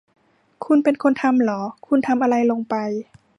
[0.65, 1.59] คุณเป็นคนทำหรอ?
[1.87, 2.75] คุณทำอะไรลงไป?